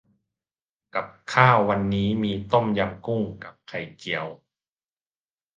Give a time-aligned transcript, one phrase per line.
[0.95, 4.27] กับข้าววันนี้มีต้มยำกุ้ง กับไข่เจียว